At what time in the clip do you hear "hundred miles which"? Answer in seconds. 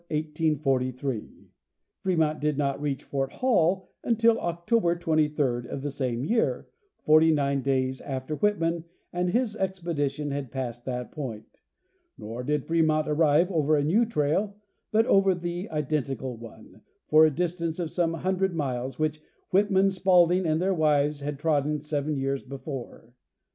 18.15-19.21